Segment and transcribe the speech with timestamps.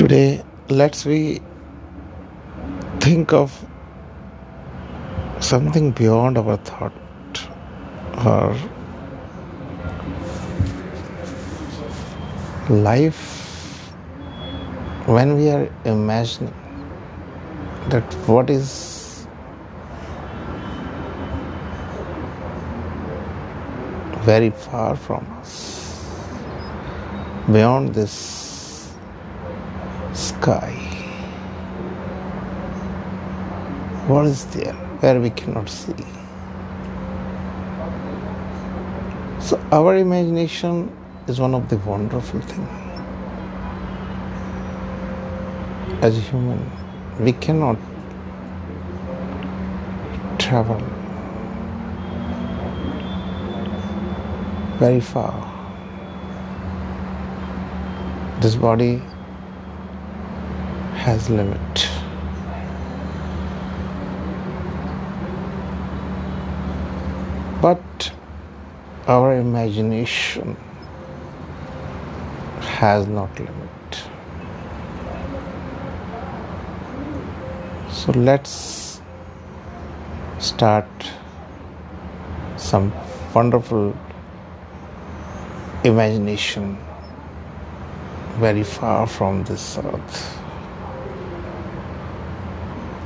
[0.00, 1.40] Today, let's we
[3.00, 3.50] think of
[5.40, 6.92] something beyond our thought
[8.26, 8.54] or
[12.68, 13.22] life
[15.06, 16.52] when we are imagining
[17.88, 19.26] that what is
[24.24, 26.04] very far from us.
[27.50, 28.45] Beyond this
[30.46, 30.70] sky.
[34.06, 36.04] What is there where we cannot see?
[39.40, 40.96] So, our imagination
[41.26, 42.68] is one of the wonderful things.
[46.04, 46.62] As a human,
[47.18, 47.76] we cannot
[50.38, 50.80] travel
[54.78, 55.34] very far.
[58.40, 59.02] This body
[61.06, 61.88] has limit.
[67.62, 68.12] But
[69.06, 70.56] our imagination
[72.58, 74.02] has not limit.
[77.92, 79.00] So let's
[80.40, 80.88] start
[82.56, 82.92] some
[83.32, 83.96] wonderful
[85.84, 86.76] imagination
[88.40, 90.36] very far from this earth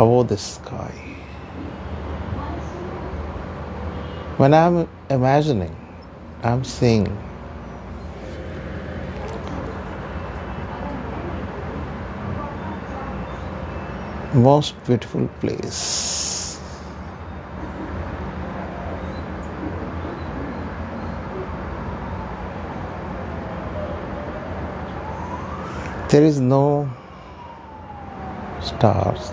[0.00, 0.92] Oh, above the sky.
[4.36, 5.74] When I'm imagining,
[6.44, 7.06] I'm seeing
[14.34, 16.60] most beautiful place.
[26.10, 26.88] There is no
[28.62, 29.32] stars,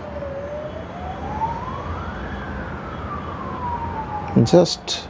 [4.43, 5.07] just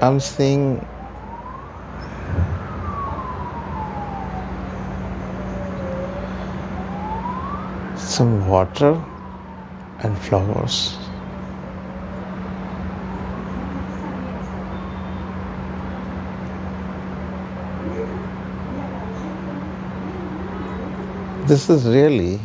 [0.00, 0.84] I'm seeing
[7.96, 9.00] some water
[10.00, 10.98] and flowers.
[21.46, 22.40] This is really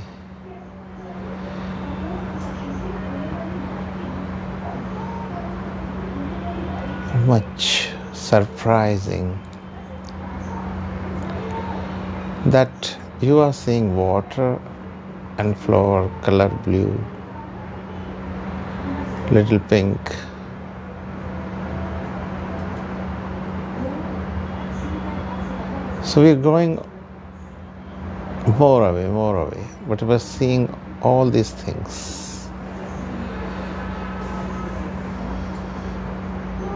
[7.16, 9.40] much surprising
[12.48, 14.60] that you are seeing water
[15.38, 16.94] and flower color blue,
[19.32, 20.00] little pink.
[26.04, 26.80] So we're going
[28.58, 32.27] more away, more away, but we're seeing all these things.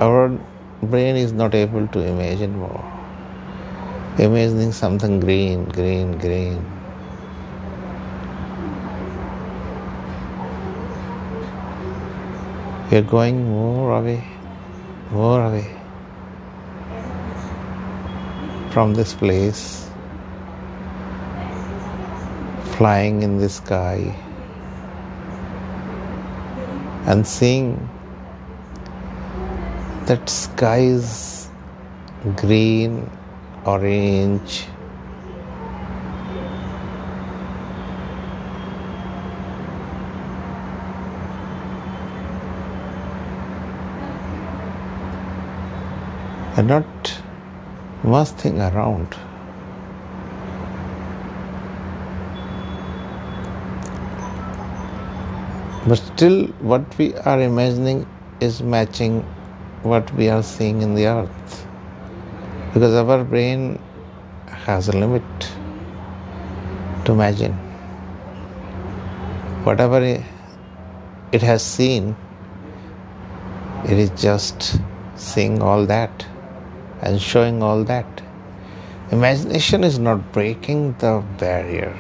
[0.02, 0.30] Our
[0.82, 2.84] brain is not able to imagine more.
[4.18, 6.66] Imagining something green, green, green.
[12.90, 14.28] We are going more away,
[15.12, 15.70] more away
[18.72, 19.88] from this place,
[22.76, 24.16] flying in the sky
[27.06, 27.90] and seeing
[30.12, 31.48] that sky is
[32.36, 33.10] green,
[33.66, 34.66] orange,
[46.58, 47.14] and not
[48.04, 49.16] much thing around.
[55.88, 58.06] But still, what we are imagining
[58.42, 59.24] is matching
[59.84, 61.68] what we are seeing in the earth.
[62.74, 63.80] Because our brain
[64.48, 65.24] has a limit
[67.06, 67.54] to imagine.
[69.64, 70.02] Whatever
[71.32, 72.16] it has seen,
[73.86, 74.80] it is just
[75.16, 76.26] seeing all that
[77.02, 78.22] and showing all that.
[79.12, 81.94] Imagination is not breaking the barrier.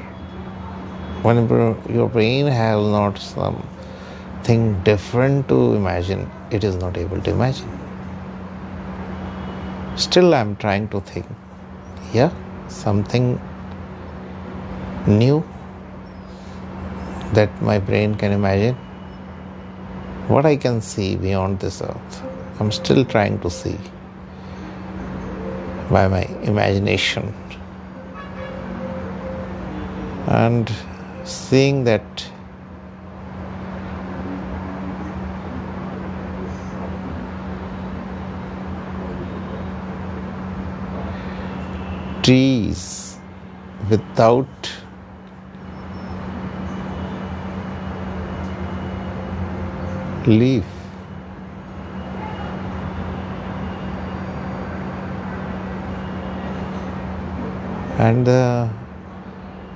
[1.23, 1.47] When
[1.89, 7.80] your brain has not something different to imagine, it is not able to imagine.
[9.95, 11.25] Still, I am trying to think,
[12.13, 12.31] yeah,
[12.67, 13.39] something
[15.05, 15.43] new
[17.33, 18.75] that my brain can imagine.
[20.27, 22.23] What I can see beyond this earth,
[22.59, 23.77] I'm still trying to see
[25.89, 27.33] by my imagination.
[30.27, 30.71] and
[31.23, 32.25] seeing that
[42.31, 43.17] trees
[43.89, 44.69] without
[50.25, 50.63] leaf.
[57.97, 58.69] And uh,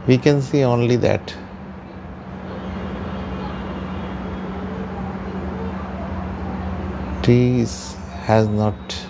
[0.07, 1.35] we can see only that.
[7.23, 7.95] Trees
[8.29, 9.05] has not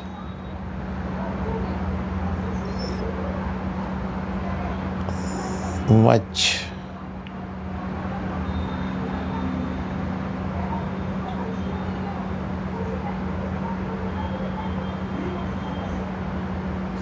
[5.90, 6.62] much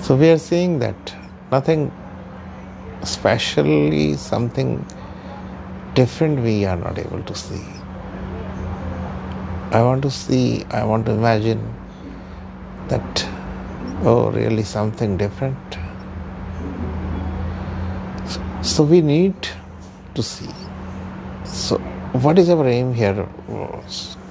[0.02, 1.16] so we are seeing that
[1.52, 1.92] nothing
[3.04, 4.86] specially something
[5.94, 7.64] different we are not able to see.
[9.72, 11.62] I want to see, I want to imagine
[12.88, 13.28] that,
[14.04, 15.83] oh, really something different.
[18.64, 19.36] So we need
[20.16, 20.50] to see.
[21.44, 21.78] So,
[22.14, 23.28] what is our aim here?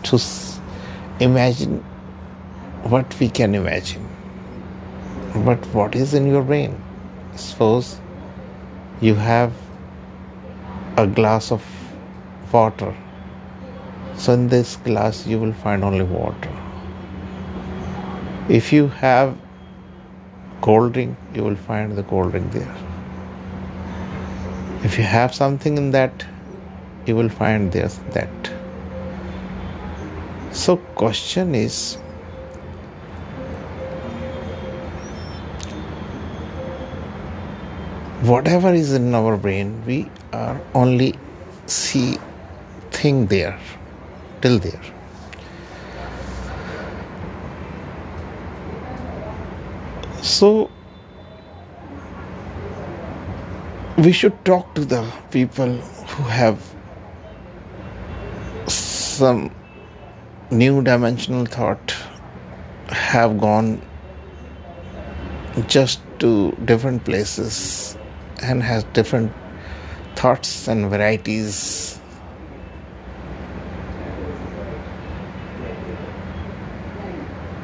[0.04, 0.20] To
[1.20, 1.80] imagine
[2.84, 4.08] what we can imagine.
[5.44, 6.82] But what is in your brain?
[7.36, 8.00] Suppose
[9.02, 9.52] you have
[10.96, 11.62] a glass of
[12.50, 12.96] water.
[14.16, 16.50] So, in this glass, you will find only water.
[18.48, 19.36] If you have
[20.62, 22.74] cold drink, you will find the cold drink there.
[24.84, 26.24] If you have something in that,
[27.06, 28.50] you will find there's that.
[30.52, 31.98] So, question is
[38.22, 41.14] whatever is in our brain, we are only
[41.66, 42.18] see
[42.90, 43.58] thing there
[44.40, 44.82] till there.
[50.22, 50.70] So
[53.98, 56.58] we should talk to the people who have
[58.66, 59.54] some
[60.50, 61.94] new dimensional thought
[62.88, 63.82] have gone
[65.66, 67.98] just to different places
[68.42, 69.30] and has different
[70.16, 71.98] thoughts and varieties.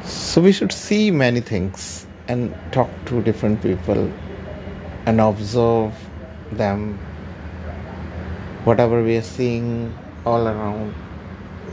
[0.03, 4.13] So we should see many things and talk to different people
[5.07, 6.08] and observe
[6.51, 6.97] them,
[8.63, 9.93] whatever we are seeing
[10.25, 10.93] all around.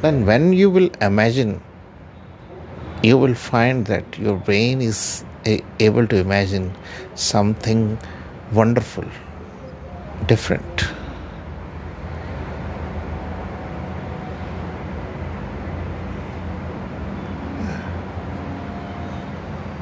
[0.02, 1.60] Then, when you will imagine,
[3.02, 5.24] you will find that your brain is
[5.80, 6.74] able to imagine
[7.14, 7.98] something
[8.52, 9.04] wonderful,
[10.26, 10.84] different.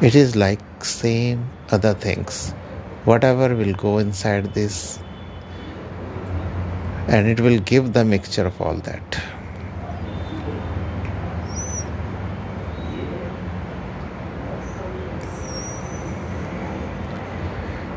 [0.02, 2.52] It is like same other things.
[3.05, 4.99] Whatever will go inside this
[7.06, 9.23] and it will give the mixture of all that.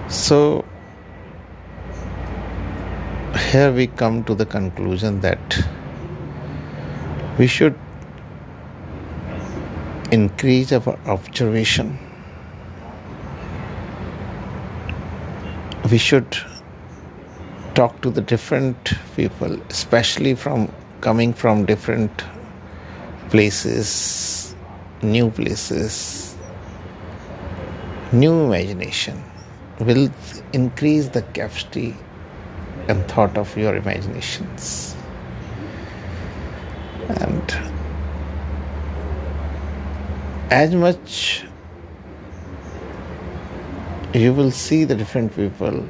[0.09, 0.65] So,
[3.51, 5.59] here we come to the conclusion that
[7.37, 7.77] we should
[10.11, 12.06] increase our observation.
[15.91, 16.37] We should
[17.73, 20.69] talk to the different people, especially from
[21.01, 22.23] coming from different
[23.29, 24.55] places,
[25.01, 26.35] new places,
[28.11, 29.23] new imagination
[29.79, 30.09] will
[30.53, 31.95] increase the capacity
[32.87, 34.95] and thought of your imaginations.
[37.09, 37.51] And
[40.49, 41.46] as much
[44.17, 45.85] you will see the different people,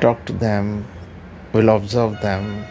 [0.00, 0.86] talk to them,
[1.52, 2.64] will observe them,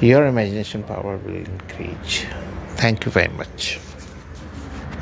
[0.00, 2.24] your imagination power will increase.
[2.76, 3.78] Thank you very much.